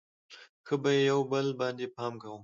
[0.65, 2.37] ښه به یو بل باندې پام کوو.